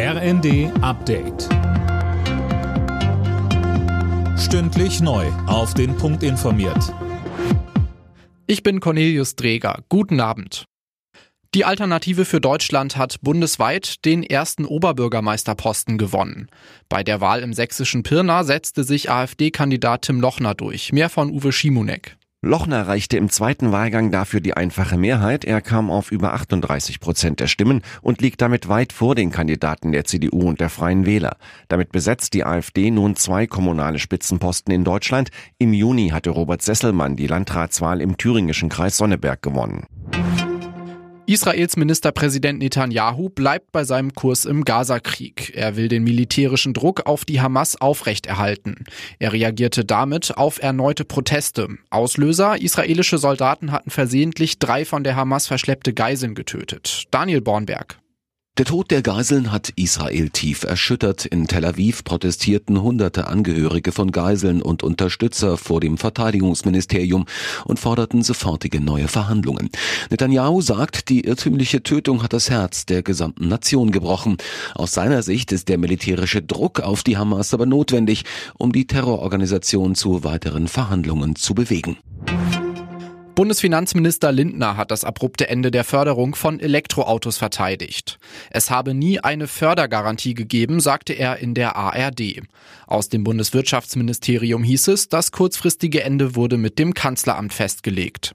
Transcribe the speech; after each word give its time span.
RND 0.00 0.70
Update. 0.80 1.48
Stündlich 4.38 5.00
neu. 5.00 5.26
Auf 5.48 5.74
den 5.74 5.96
Punkt 5.96 6.22
informiert. 6.22 6.94
Ich 8.46 8.62
bin 8.62 8.78
Cornelius 8.78 9.34
Dreger. 9.34 9.82
Guten 9.88 10.20
Abend. 10.20 10.66
Die 11.52 11.64
Alternative 11.64 12.24
für 12.24 12.40
Deutschland 12.40 12.96
hat 12.96 13.20
bundesweit 13.22 14.04
den 14.04 14.22
ersten 14.22 14.66
Oberbürgermeisterposten 14.66 15.98
gewonnen. 15.98 16.48
Bei 16.88 17.02
der 17.02 17.20
Wahl 17.20 17.42
im 17.42 17.52
sächsischen 17.52 18.04
Pirna 18.04 18.44
setzte 18.44 18.84
sich 18.84 19.10
AfD-Kandidat 19.10 20.02
Tim 20.02 20.20
Lochner 20.20 20.54
durch. 20.54 20.92
Mehr 20.92 21.08
von 21.08 21.28
Uwe 21.28 21.50
Schimonek. 21.50 22.16
Lochner 22.40 22.86
reichte 22.86 23.16
im 23.16 23.30
zweiten 23.30 23.72
Wahlgang 23.72 24.12
dafür 24.12 24.40
die 24.40 24.56
einfache 24.56 24.96
Mehrheit. 24.96 25.44
Er 25.44 25.60
kam 25.60 25.90
auf 25.90 26.12
über 26.12 26.34
38 26.34 27.00
Prozent 27.00 27.40
der 27.40 27.48
Stimmen 27.48 27.82
und 28.00 28.20
liegt 28.20 28.40
damit 28.40 28.68
weit 28.68 28.92
vor 28.92 29.16
den 29.16 29.32
Kandidaten 29.32 29.90
der 29.90 30.04
CDU 30.04 30.48
und 30.48 30.60
der 30.60 30.70
Freien 30.70 31.04
Wähler. 31.04 31.36
Damit 31.66 31.90
besetzt 31.90 32.34
die 32.34 32.44
AfD 32.44 32.92
nun 32.92 33.16
zwei 33.16 33.48
kommunale 33.48 33.98
Spitzenposten 33.98 34.72
in 34.72 34.84
Deutschland. 34.84 35.30
Im 35.58 35.72
Juni 35.72 36.10
hatte 36.10 36.30
Robert 36.30 36.62
Sesselmann 36.62 37.16
die 37.16 37.26
Landratswahl 37.26 38.00
im 38.00 38.16
thüringischen 38.16 38.68
Kreis 38.68 38.98
Sonneberg 38.98 39.42
gewonnen. 39.42 39.86
Israels 41.28 41.76
Ministerpräsident 41.76 42.58
Netanyahu 42.58 43.28
bleibt 43.28 43.70
bei 43.70 43.84
seinem 43.84 44.14
Kurs 44.14 44.46
im 44.46 44.64
Gazakrieg. 44.64 45.52
Er 45.54 45.76
will 45.76 45.88
den 45.88 46.02
militärischen 46.02 46.72
Druck 46.72 47.04
auf 47.04 47.26
die 47.26 47.42
Hamas 47.42 47.78
aufrechterhalten. 47.78 48.86
Er 49.18 49.34
reagierte 49.34 49.84
damit 49.84 50.38
auf 50.38 50.62
erneute 50.62 51.04
Proteste. 51.04 51.68
Auslöser, 51.90 52.58
israelische 52.62 53.18
Soldaten 53.18 53.72
hatten 53.72 53.90
versehentlich 53.90 54.58
drei 54.58 54.86
von 54.86 55.04
der 55.04 55.16
Hamas 55.16 55.46
verschleppte 55.46 55.92
Geiseln 55.92 56.34
getötet. 56.34 57.04
Daniel 57.10 57.42
Bornberg. 57.42 57.98
Der 58.58 58.64
Tod 58.64 58.90
der 58.90 59.02
Geiseln 59.02 59.52
hat 59.52 59.68
Israel 59.76 60.30
tief 60.30 60.64
erschüttert. 60.64 61.24
In 61.24 61.46
Tel 61.46 61.64
Aviv 61.64 62.02
protestierten 62.02 62.82
hunderte 62.82 63.28
Angehörige 63.28 63.92
von 63.92 64.10
Geiseln 64.10 64.62
und 64.62 64.82
Unterstützer 64.82 65.56
vor 65.56 65.78
dem 65.78 65.96
Verteidigungsministerium 65.96 67.26
und 67.66 67.78
forderten 67.78 68.24
sofortige 68.24 68.80
neue 68.80 69.06
Verhandlungen. 69.06 69.70
Netanyahu 70.10 70.60
sagt, 70.60 71.08
die 71.08 71.24
irrtümliche 71.24 71.84
Tötung 71.84 72.24
hat 72.24 72.32
das 72.32 72.50
Herz 72.50 72.84
der 72.84 73.04
gesamten 73.04 73.46
Nation 73.46 73.92
gebrochen. 73.92 74.38
Aus 74.74 74.90
seiner 74.90 75.22
Sicht 75.22 75.52
ist 75.52 75.68
der 75.68 75.78
militärische 75.78 76.42
Druck 76.42 76.80
auf 76.80 77.04
die 77.04 77.16
Hamas 77.16 77.54
aber 77.54 77.64
notwendig, 77.64 78.24
um 78.58 78.72
die 78.72 78.88
Terrororganisation 78.88 79.94
zu 79.94 80.24
weiteren 80.24 80.66
Verhandlungen 80.66 81.36
zu 81.36 81.54
bewegen. 81.54 81.96
Bundesfinanzminister 83.38 84.32
Lindner 84.32 84.76
hat 84.76 84.90
das 84.90 85.04
abrupte 85.04 85.48
Ende 85.48 85.70
der 85.70 85.84
Förderung 85.84 86.34
von 86.34 86.58
Elektroautos 86.58 87.38
verteidigt. 87.38 88.18
Es 88.50 88.68
habe 88.68 88.94
nie 88.94 89.20
eine 89.20 89.46
Fördergarantie 89.46 90.34
gegeben, 90.34 90.80
sagte 90.80 91.12
er 91.12 91.36
in 91.36 91.54
der 91.54 91.76
ARD. 91.76 92.42
Aus 92.88 93.10
dem 93.10 93.22
Bundeswirtschaftsministerium 93.22 94.64
hieß 94.64 94.88
es, 94.88 95.08
das 95.08 95.30
kurzfristige 95.30 96.02
Ende 96.02 96.34
wurde 96.34 96.56
mit 96.56 96.80
dem 96.80 96.94
Kanzleramt 96.94 97.52
festgelegt. 97.52 98.34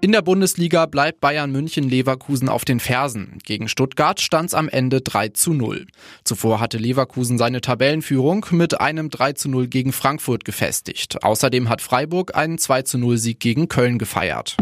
In 0.00 0.12
der 0.12 0.22
Bundesliga 0.22 0.86
bleibt 0.86 1.20
Bayern 1.20 1.50
München 1.50 1.88
Leverkusen 1.88 2.48
auf 2.48 2.64
den 2.64 2.78
Fersen. 2.78 3.38
Gegen 3.44 3.66
Stuttgart 3.66 4.20
stand 4.20 4.50
es 4.50 4.54
am 4.54 4.68
Ende 4.68 5.00
3 5.00 5.30
zu 5.30 5.52
0. 5.52 5.86
Zuvor 6.22 6.60
hatte 6.60 6.78
Leverkusen 6.78 7.36
seine 7.36 7.60
Tabellenführung 7.60 8.46
mit 8.52 8.80
einem 8.80 9.10
3 9.10 9.32
zu 9.32 9.48
0 9.48 9.66
gegen 9.66 9.92
Frankfurt 9.92 10.44
gefestigt. 10.44 11.24
Außerdem 11.24 11.68
hat 11.68 11.82
Freiburg 11.82 12.36
einen 12.36 12.58
2 12.58 12.82
zu 12.82 12.98
0 12.98 13.18
Sieg 13.18 13.40
gegen 13.40 13.66
Köln 13.66 13.98
gefeiert. 13.98 14.56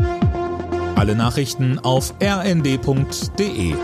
Alle 0.95 1.15
Nachrichten 1.15 1.78
auf 1.81 2.15
rnd.de 2.23 3.75